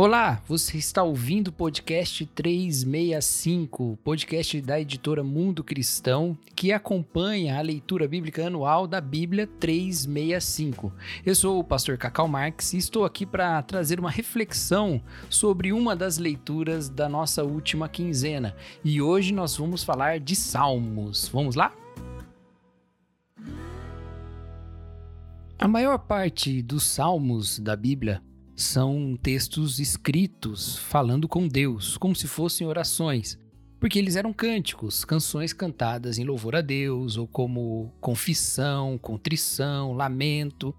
[0.00, 7.60] Olá, você está ouvindo o podcast 365, podcast da editora Mundo Cristão, que acompanha a
[7.60, 10.92] leitura bíblica anual da Bíblia 365.
[11.26, 15.96] Eu sou o pastor Cacau Marques e estou aqui para trazer uma reflexão sobre uma
[15.96, 18.54] das leituras da nossa última quinzena.
[18.84, 21.26] E hoje nós vamos falar de Salmos.
[21.26, 21.72] Vamos lá?
[25.58, 28.22] A maior parte dos salmos da Bíblia
[28.58, 33.38] são textos escritos falando com Deus, como se fossem orações,
[33.78, 40.74] porque eles eram cânticos, canções cantadas em louvor a Deus, ou como confissão, contrição, lamento.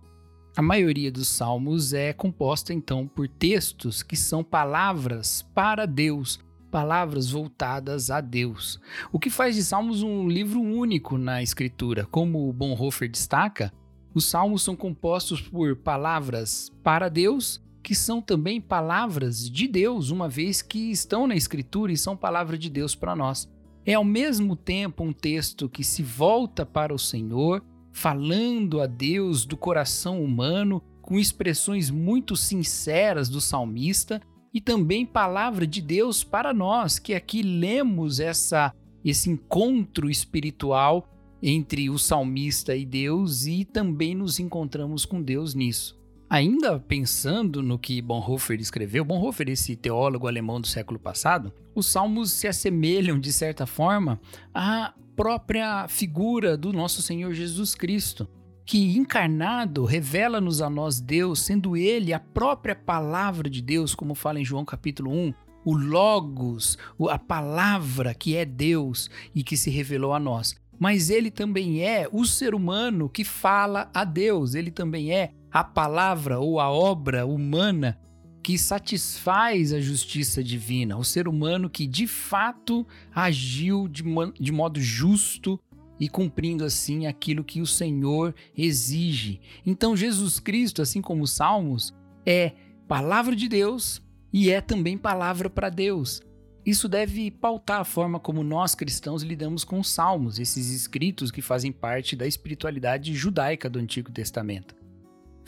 [0.57, 6.37] A maioria dos salmos é composta então por textos que são palavras para Deus,
[6.70, 8.77] palavras voltadas a Deus.
[9.09, 13.71] O que faz de Salmos um livro único na escritura, como Bonhoeffer destaca.
[14.13, 20.27] Os salmos são compostos por palavras para Deus que são também palavras de Deus, uma
[20.27, 23.49] vez que estão na Escritura e são palavra de Deus para nós.
[23.85, 29.45] É ao mesmo tempo um texto que se volta para o Senhor, falando a Deus
[29.45, 34.21] do coração humano, com expressões muito sinceras do salmista,
[34.54, 38.73] e também palavra de Deus para nós, que aqui lemos essa
[39.04, 41.07] esse encontro espiritual
[41.41, 45.98] entre o salmista e Deus e também nos encontramos com Deus nisso.
[46.30, 52.32] Ainda pensando no que Bonhoeffer escreveu, Bonhoeffer, esse teólogo alemão do século passado, os salmos
[52.32, 54.22] se assemelham, de certa forma,
[54.54, 58.30] à própria figura do nosso Senhor Jesus Cristo,
[58.63, 64.40] que encarnado revela-nos a nós Deus, sendo Ele a própria palavra de Deus, como fala
[64.40, 65.34] em João capítulo 1,
[65.66, 66.78] o Logos,
[67.09, 70.56] a palavra que é Deus e que se revelou a nós.
[70.80, 75.63] Mas ele também é o ser humano que fala a Deus, ele também é a
[75.63, 78.00] palavra ou a obra humana
[78.41, 84.03] que satisfaz a justiça divina, o ser humano que de fato agiu de,
[84.39, 85.59] de modo justo
[85.99, 89.41] e cumprindo assim aquilo que o Senhor exige.
[89.65, 91.93] Então, Jesus Cristo, assim como os Salmos,
[92.25, 92.53] é
[92.88, 94.01] palavra de Deus
[94.31, 96.21] e é também palavra para Deus.
[96.65, 101.41] Isso deve pautar a forma como nós cristãos lidamos com os salmos, esses escritos que
[101.41, 104.78] fazem parte da espiritualidade judaica do Antigo Testamento.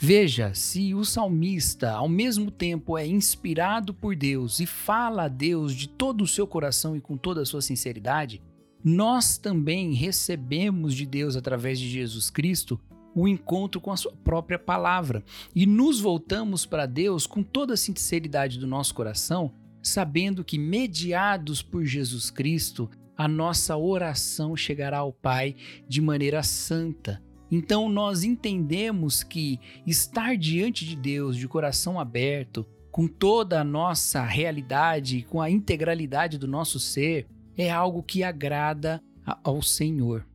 [0.04, 5.72] Veja, se o salmista ao mesmo tempo é inspirado por Deus e fala a Deus
[5.72, 8.42] de todo o seu coração e com toda a sua sinceridade,
[8.82, 12.80] nós também recebemos de Deus através de Jesus Cristo
[13.14, 15.22] o encontro com a sua própria palavra.
[15.54, 21.62] E nos voltamos para Deus com toda a sinceridade do nosso coração, sabendo que mediados
[21.62, 25.54] por Jesus Cristo, a nossa oração chegará ao Pai
[25.88, 27.22] de maneira santa
[27.54, 34.24] então nós entendemos que estar diante de Deus de coração aberto, com toda a nossa
[34.24, 39.02] realidade, com a integralidade do nosso ser, é algo que agrada
[39.44, 40.26] ao Senhor.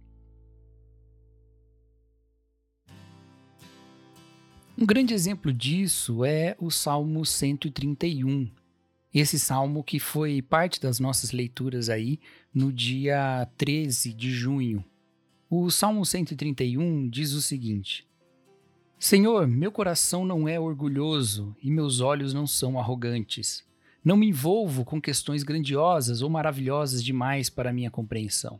[4.77, 8.47] Um grande exemplo disso é o Salmo 131.
[9.11, 12.19] Esse salmo que foi parte das nossas leituras aí
[12.53, 14.85] no dia 13 de junho.
[15.49, 18.05] O Salmo 131 diz o seguinte:
[18.99, 23.63] Senhor, meu coração não é orgulhoso e meus olhos não são arrogantes.
[24.03, 28.59] Não me envolvo com questões grandiosas ou maravilhosas demais para minha compreensão.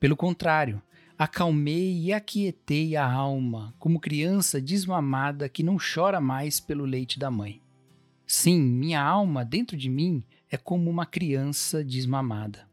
[0.00, 0.82] Pelo contrário,
[1.16, 7.30] acalmei e aquietei a alma, como criança desmamada que não chora mais pelo leite da
[7.30, 7.62] mãe.
[8.26, 12.66] Sim, minha alma dentro de mim é como uma criança desmamada.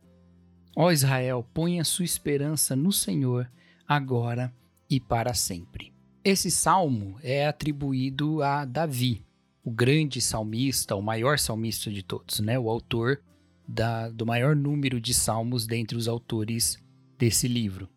[0.76, 3.50] Ó Israel, ponha sua esperança no Senhor,
[3.88, 4.54] agora
[4.90, 5.94] e para sempre.
[6.24, 9.24] Esse salmo é atribuído a Davi,
[9.64, 12.58] o grande salmista, o maior salmista de todos, né?
[12.58, 13.22] o autor
[13.68, 16.82] da, do maior número de salmos dentre os autores
[17.18, 17.88] desse livro.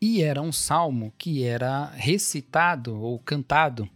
[0.00, 3.88] E era um salmo que era recitado ou cantado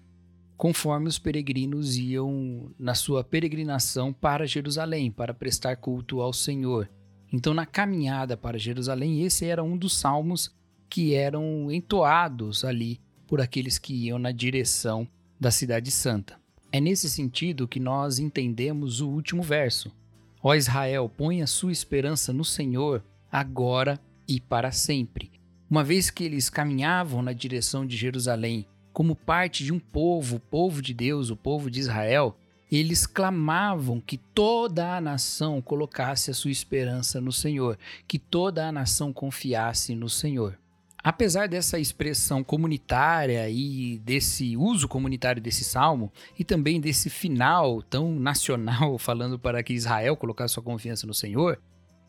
[0.57, 6.91] conforme os peregrinos iam na sua peregrinação para Jerusalém para prestar culto ao Senhor.
[7.33, 10.55] Então, na caminhada para Jerusalém, esse era um dos salmos
[10.89, 15.07] que eram entoados ali por aqueles que iam na direção
[15.39, 16.41] da Cidade Santa.
[16.73, 19.93] É nesse sentido que nós entendemos o último verso.
[20.43, 25.31] Ó Israel, põe a sua esperança no Senhor, agora e para sempre.
[25.71, 30.41] Uma vez que eles caminhavam na direção de Jerusalém como parte de um povo, o
[30.41, 32.37] povo de Deus, o povo de Israel,
[32.71, 38.73] eles clamavam que toda a nação colocasse a sua esperança no Senhor, que toda a
[38.73, 40.59] nação confiasse no Senhor.
[41.03, 48.13] Apesar dessa expressão comunitária e desse uso comunitário desse salmo, e também desse final tão
[48.19, 51.59] nacional, falando para que Israel colocasse sua confiança no Senhor,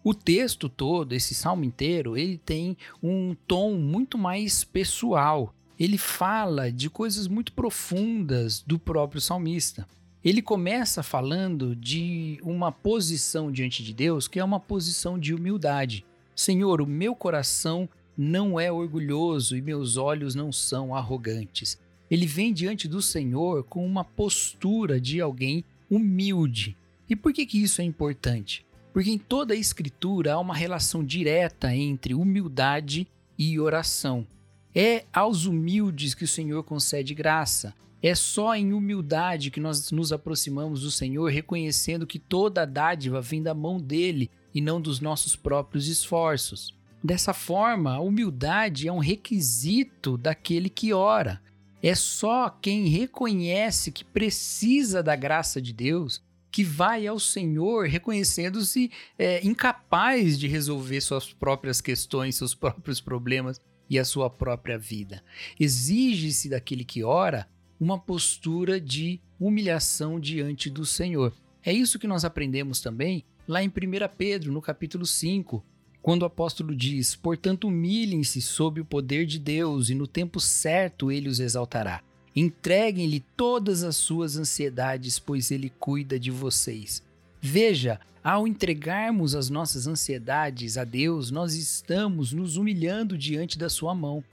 [0.03, 5.53] o texto todo, esse salmo inteiro, ele tem um tom muito mais pessoal.
[5.77, 9.87] Ele fala de coisas muito profundas do próprio salmista.
[10.23, 16.05] Ele começa falando de uma posição diante de Deus que é uma posição de humildade.
[16.35, 17.87] Senhor, o meu coração
[18.17, 21.79] não é orgulhoso e meus olhos não são arrogantes.
[22.11, 26.75] Ele vem diante do Senhor com uma postura de alguém humilde.
[27.09, 28.65] E por que, que isso é importante?
[28.91, 33.07] Porque em toda a Escritura há uma relação direta entre humildade
[33.37, 34.27] e oração.
[34.75, 37.73] É aos humildes que o Senhor concede graça.
[38.01, 43.21] É só em humildade que nós nos aproximamos do Senhor, reconhecendo que toda a dádiva
[43.21, 46.73] vem da mão dele e não dos nossos próprios esforços.
[47.03, 51.41] Dessa forma, a humildade é um requisito daquele que ora.
[51.81, 58.91] É só quem reconhece que precisa da graça de Deus que vai ao Senhor reconhecendo-se
[59.17, 65.23] é, incapaz de resolver suas próprias questões, seus próprios problemas e a sua própria vida.
[65.59, 67.47] Exige-se daquele que ora
[67.79, 71.33] uma postura de humilhação diante do Senhor.
[71.63, 73.71] É isso que nós aprendemos também lá em 1
[74.17, 75.63] Pedro, no capítulo 5,
[76.01, 81.11] quando o apóstolo diz: Portanto, humilhem-se sob o poder de Deus, e no tempo certo
[81.11, 82.01] ele os exaltará.
[82.35, 87.03] Entreguem-lhe todas as suas ansiedades, pois ele cuida de vocês.
[87.41, 93.95] Veja, ao entregarmos as nossas ansiedades a Deus, nós estamos nos humilhando diante da Sua
[93.95, 94.23] mão.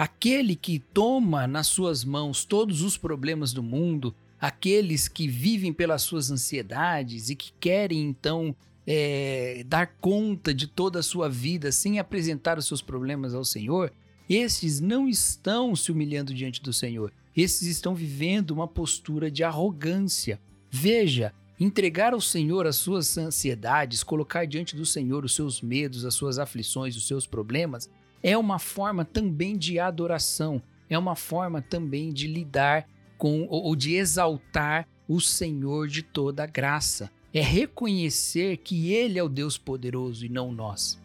[0.00, 6.00] Aquele que toma nas suas mãos todos os problemas do mundo, aqueles que vivem pelas
[6.00, 8.56] suas ansiedades e que querem então
[8.86, 13.92] é, dar conta de toda a sua vida sem apresentar os seus problemas ao Senhor,
[14.26, 17.12] esses não estão se humilhando diante do Senhor.
[17.36, 20.40] Esses estão vivendo uma postura de arrogância.
[20.70, 26.14] Veja, entregar ao Senhor as suas ansiedades, colocar diante do Senhor os seus medos, as
[26.14, 27.90] suas aflições, os seus problemas,
[28.22, 33.94] é uma forma também de adoração, é uma forma também de lidar com ou de
[33.94, 40.28] exaltar o Senhor de toda graça é reconhecer que Ele é o Deus poderoso e
[40.28, 41.00] não nós.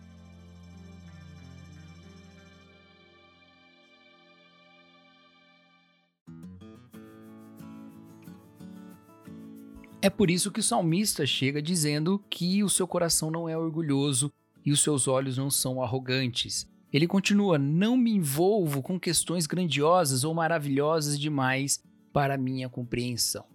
[10.01, 14.31] É por isso que o salmista chega dizendo que o seu coração não é orgulhoso
[14.63, 16.67] e os seus olhos não são arrogantes.
[16.92, 21.84] Ele continua: Não me envolvo com questões grandiosas ou maravilhosas demais
[22.14, 23.46] para minha compreensão.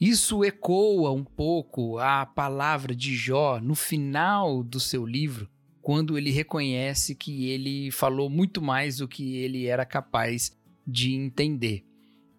[0.00, 5.48] Isso ecoa um pouco a palavra de Jó no final do seu livro,
[5.80, 10.52] quando ele reconhece que ele falou muito mais do que ele era capaz
[10.86, 11.84] de entender.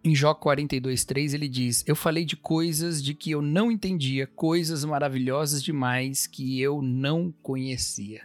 [0.03, 4.85] Em Jó 42:3 ele diz: Eu falei de coisas de que eu não entendia, coisas
[4.85, 8.21] maravilhosas demais que eu não conhecia.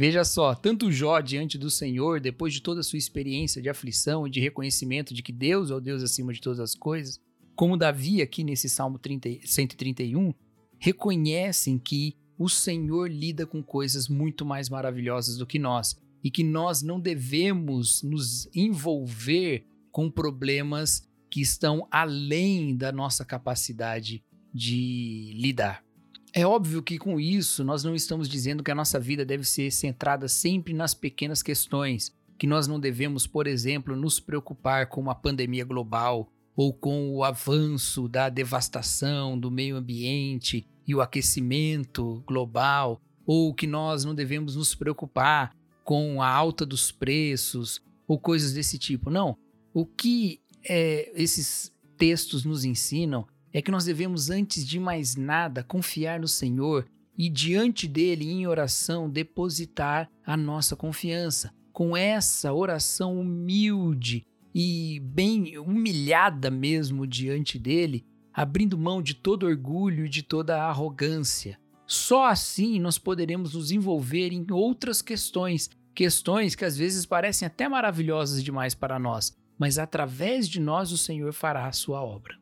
[0.00, 4.28] Veja só, tanto Jó diante do Senhor, depois de toda a sua experiência de aflição
[4.28, 7.20] e de reconhecimento de que Deus é o Deus acima de todas as coisas,
[7.56, 10.32] como Davi, aqui nesse Salmo 30, 131,
[10.78, 16.44] reconhecem que o Senhor lida com coisas muito mais maravilhosas do que nós e que
[16.44, 24.22] nós não devemos nos envolver com problemas que estão além da nossa capacidade
[24.54, 25.87] de lidar.
[26.32, 29.70] É óbvio que com isso nós não estamos dizendo que a nossa vida deve ser
[29.70, 35.14] centrada sempre nas pequenas questões, que nós não devemos, por exemplo, nos preocupar com uma
[35.14, 43.00] pandemia global ou com o avanço da devastação do meio ambiente e o aquecimento global,
[43.26, 45.54] ou que nós não devemos nos preocupar
[45.84, 49.10] com a alta dos preços ou coisas desse tipo.
[49.10, 49.36] Não.
[49.72, 55.62] O que é, esses textos nos ensinam é que nós devemos, antes de mais nada,
[55.62, 56.86] confiar no Senhor
[57.16, 61.52] e, diante dele, em oração, depositar a nossa confiança.
[61.72, 70.06] Com essa oração humilde e bem humilhada mesmo diante dele, abrindo mão de todo orgulho
[70.06, 71.58] e de toda arrogância.
[71.86, 77.68] Só assim nós poderemos nos envolver em outras questões, questões que às vezes parecem até
[77.68, 82.36] maravilhosas demais para nós, mas através de nós o Senhor fará a sua obra.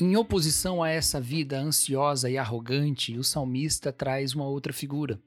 [0.00, 5.20] Em oposição a essa vida ansiosa e arrogante, o salmista traz uma outra figura.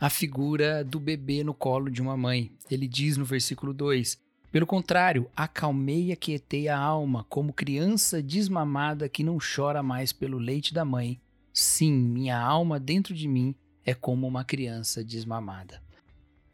[0.00, 2.50] A figura do bebê no colo de uma mãe.
[2.70, 4.18] Ele diz no versículo 2:
[4.50, 10.38] Pelo contrário, acalmei e aquietei a alma, como criança desmamada que não chora mais pelo
[10.38, 11.20] leite da mãe,
[11.52, 15.82] Sim, minha alma dentro de mim é como uma criança desmamada.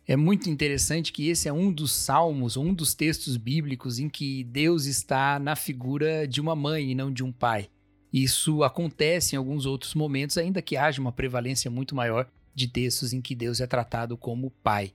[0.08, 4.44] É muito interessante que esse é um dos salmos, um dos textos bíblicos em que
[4.44, 7.68] Deus está na figura de uma mãe e não de um pai.
[8.12, 13.12] Isso acontece em alguns outros momentos, ainda que haja uma prevalência muito maior de textos
[13.12, 14.92] em que Deus é tratado como pai.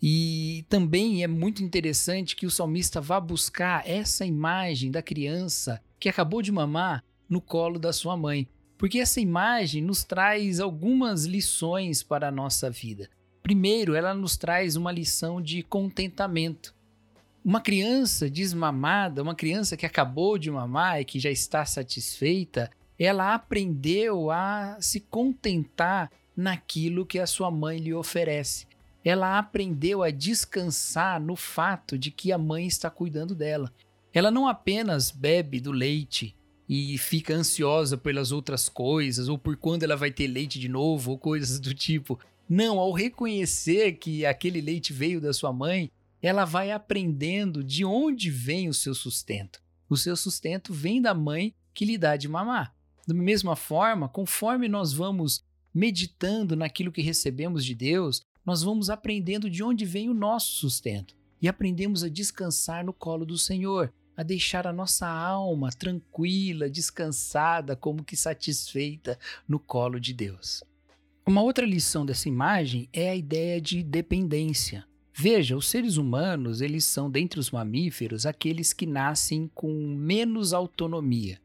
[0.00, 6.08] E também é muito interessante que o salmista vá buscar essa imagem da criança que
[6.08, 8.46] acabou de mamar no colo da sua mãe,
[8.78, 13.10] porque essa imagem nos traz algumas lições para a nossa vida.
[13.44, 16.74] Primeiro, ela nos traz uma lição de contentamento.
[17.44, 23.34] Uma criança desmamada, uma criança que acabou de mamar e que já está satisfeita, ela
[23.34, 28.66] aprendeu a se contentar naquilo que a sua mãe lhe oferece.
[29.04, 33.70] Ela aprendeu a descansar no fato de que a mãe está cuidando dela.
[34.10, 36.34] Ela não apenas bebe do leite
[36.66, 41.10] e fica ansiosa pelas outras coisas, ou por quando ela vai ter leite de novo,
[41.10, 42.18] ou coisas do tipo.
[42.48, 48.30] Não, ao reconhecer que aquele leite veio da sua mãe, ela vai aprendendo de onde
[48.30, 49.62] vem o seu sustento.
[49.88, 52.74] O seu sustento vem da mãe que lhe dá de mamar.
[53.06, 59.50] Da mesma forma, conforme nós vamos meditando naquilo que recebemos de Deus, nós vamos aprendendo
[59.50, 64.22] de onde vem o nosso sustento e aprendemos a descansar no colo do Senhor a
[64.22, 70.62] deixar a nossa alma tranquila, descansada, como que satisfeita no colo de Deus.
[71.26, 74.84] Uma outra lição dessa imagem é a ideia de dependência.
[75.16, 81.40] Veja, os seres humanos, eles são dentre os mamíferos aqueles que nascem com menos autonomia.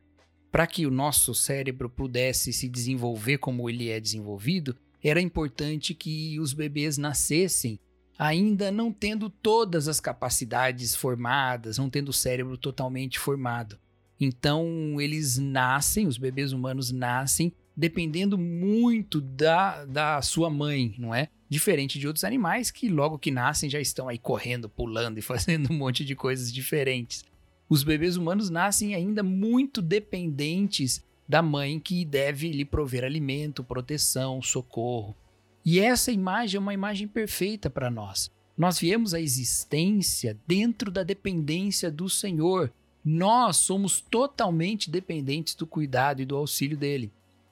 [0.51, 6.37] Para que o nosso cérebro pudesse se desenvolver como ele é desenvolvido, era importante que
[6.41, 7.79] os bebês nascessem
[8.17, 13.79] ainda não tendo todas as capacidades formadas, não tendo o cérebro totalmente formado.
[14.19, 21.29] Então, eles nascem, os bebês humanos nascem dependendo muito da, da sua mãe, não é?
[21.49, 25.71] Diferente de outros animais que logo que nascem já estão aí correndo, pulando e fazendo
[25.71, 27.23] um monte de coisas diferentes.
[27.69, 34.41] Os bebês humanos nascem ainda muito dependentes da mãe que deve lhe prover alimento, proteção,
[34.41, 35.15] socorro.
[35.63, 38.29] E essa imagem é uma imagem perfeita para nós.
[38.57, 42.73] Nós viemos à existência dentro da dependência do Senhor.
[43.05, 47.09] Nós somos totalmente dependentes do cuidado e do auxílio dele.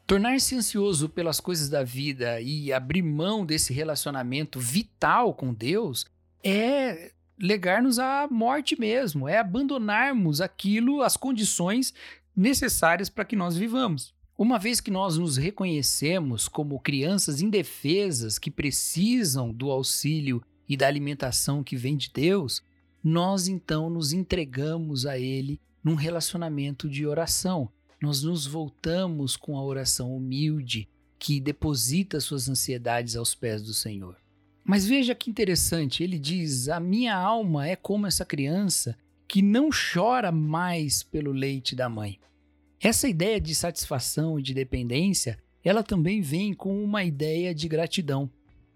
[0.07, 6.05] Tornar-se ansioso pelas coisas da vida e abrir mão desse relacionamento vital com Deus
[6.41, 11.93] é legar-nos à morte mesmo, é abandonarmos aquilo, as condições
[12.33, 14.15] necessárias para que nós vivamos.
[14.37, 20.87] Uma vez que nós nos reconhecemos como crianças indefesas que precisam do auxílio e da
[20.87, 22.63] alimentação que vem de Deus,
[23.03, 27.69] nós então nos entregamos a Ele num relacionamento de oração.
[28.01, 30.87] Nós nos voltamos com a oração humilde
[31.17, 34.15] que deposita suas ansiedades aos pés do Senhor.
[34.63, 39.69] Mas veja que interessante, ele diz: A minha alma é como essa criança que não
[39.69, 42.19] chora mais pelo leite da mãe.
[42.79, 48.29] Essa ideia de satisfação e de dependência, ela também vem com uma ideia de gratidão.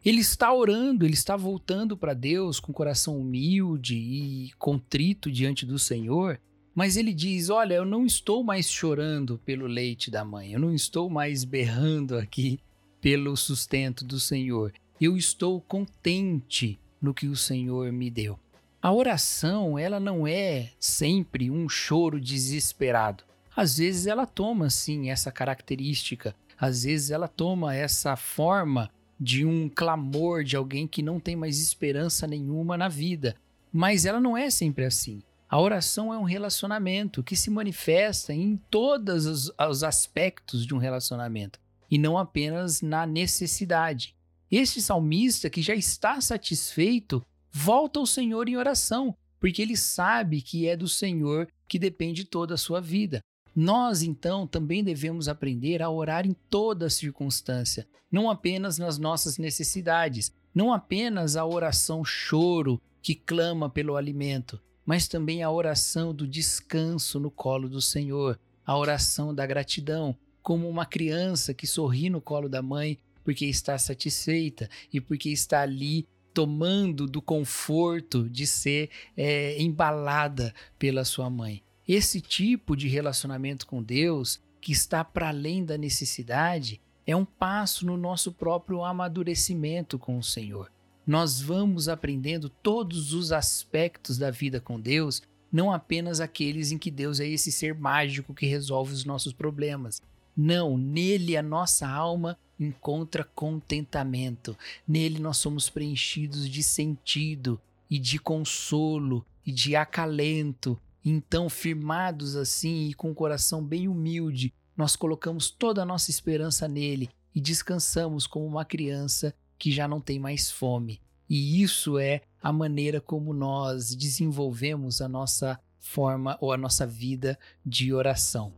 [0.04, 5.78] Ele está orando, ele está voltando para Deus com coração humilde e contrito diante do
[5.78, 6.40] Senhor,
[6.74, 10.74] mas ele diz: Olha, eu não estou mais chorando pelo leite da mãe, eu não
[10.74, 12.60] estou mais berrando aqui
[13.00, 18.40] pelo sustento do Senhor, eu estou contente no que o Senhor me deu.
[18.82, 23.24] A oração, ela não é sempre um choro desesperado.
[23.56, 29.70] Às vezes ela toma sim essa característica, às vezes ela toma essa forma de um
[29.70, 33.36] clamor de alguém que não tem mais esperança nenhuma na vida.
[33.72, 35.22] Mas ela não é sempre assim.
[35.52, 40.78] A oração é um relacionamento que se manifesta em todos os, os aspectos de um
[40.78, 41.60] relacionamento
[41.92, 44.16] e não apenas na necessidade.
[44.50, 50.70] Este salmista que já está satisfeito volta ao Senhor em oração, porque ele sabe que
[50.70, 53.20] é do Senhor que depende toda a sua vida.
[53.54, 60.32] Nós, então, também devemos aprender a orar em toda circunstância, não apenas nas nossas necessidades,
[60.56, 67.20] não apenas a oração choro que clama pelo alimento, mas também a oração do descanso
[67.20, 72.50] no colo do Senhor, a oração da gratidão, como uma criança que sorri no colo
[72.50, 79.62] da mãe porque está satisfeita e porque está ali tomando do conforto de ser é,
[79.62, 81.62] embalada pela sua mãe.
[81.88, 87.86] Esse tipo de relacionamento com Deus, que está para além da necessidade, é um passo
[87.86, 90.72] no nosso próprio amadurecimento com o Senhor.
[91.06, 96.92] Nós vamos aprendendo todos os aspectos da vida com Deus, não apenas aqueles em que
[96.92, 100.02] Deus é esse ser mágico que resolve os nossos problemas,
[100.36, 104.58] Não, nele a nossa alma encontra contentamento.
[104.88, 110.80] Nele nós somos preenchidos de sentido e de consolo e de acalento.
[111.04, 116.68] Então, firmados assim e com o coração bem humilde, nós colocamos toda a nossa esperança
[116.68, 121.00] nele e descansamos como uma criança que já não tem mais fome.
[121.30, 127.38] E isso é a maneira como nós desenvolvemos a nossa forma ou a nossa vida
[127.64, 128.52] de oração.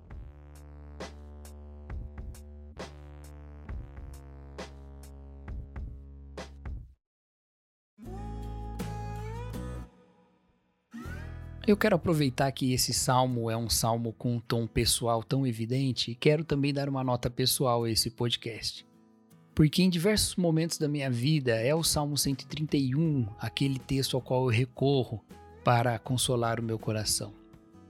[11.68, 16.12] Eu quero aproveitar que esse salmo é um salmo com um tom pessoal tão evidente
[16.12, 18.93] e quero também dar uma nota pessoal a esse podcast.
[19.56, 24.44] Porque em diversos momentos da minha vida é o Salmo 131 aquele texto ao qual
[24.44, 25.24] eu recorro
[25.64, 27.34] para consolar o meu coração.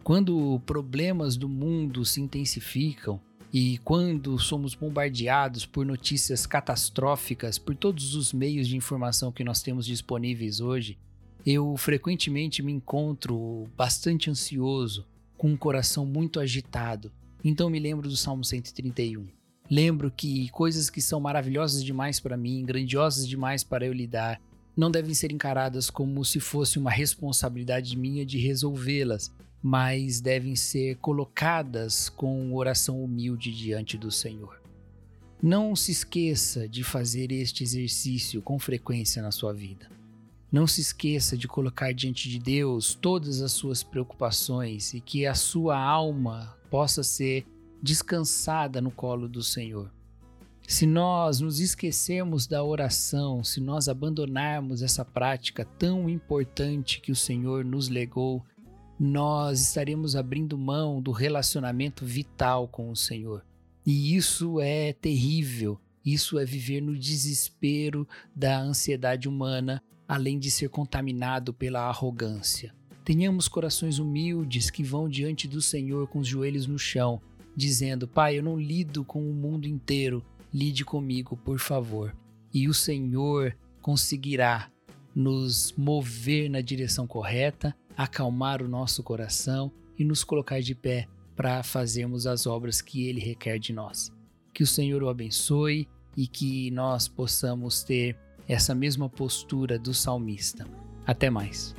[0.03, 3.21] Quando problemas do mundo se intensificam
[3.53, 9.61] e quando somos bombardeados por notícias catastróficas por todos os meios de informação que nós
[9.61, 10.97] temos disponíveis hoje,
[11.45, 15.05] eu frequentemente me encontro bastante ansioso,
[15.37, 17.11] com um coração muito agitado.
[17.43, 19.42] Então me lembro do Salmo 131.
[19.73, 24.39] Lembro que coisas que são maravilhosas demais para mim, grandiosas demais para eu lidar,
[24.77, 30.97] não devem ser encaradas como se fosse uma responsabilidade minha de resolvê-las, mas devem ser
[30.97, 34.61] colocadas com oração humilde diante do Senhor.
[35.41, 39.89] Não se esqueça de fazer este exercício com frequência na sua vida.
[40.51, 45.33] Não se esqueça de colocar diante de Deus todas as suas preocupações e que a
[45.33, 47.43] sua alma possa ser
[47.83, 49.91] descansada no colo do Senhor.
[50.65, 57.15] Se nós nos esquecermos da oração, se nós abandonarmos essa prática tão importante que o
[57.15, 58.41] Senhor nos legou,
[58.97, 63.43] nós estaremos abrindo mão do relacionamento vital com o Senhor.
[63.85, 65.77] E isso é terrível.
[66.05, 72.73] Isso é viver no desespero da ansiedade humana além de ser contaminado pela arrogância.
[73.03, 77.21] Tenhamos corações humildes que vão diante do Senhor com os joelhos no chão,
[77.55, 82.15] dizendo: Pai, eu não lido com o mundo inteiro, lide comigo, por favor.
[82.53, 84.69] E o Senhor conseguirá
[85.15, 91.63] nos mover na direção correta, acalmar o nosso coração e nos colocar de pé para
[91.63, 94.11] fazermos as obras que Ele requer de nós.
[94.53, 100.67] Que o Senhor o abençoe e que nós possamos ter essa mesma postura do salmista.
[101.05, 101.75] Até mais.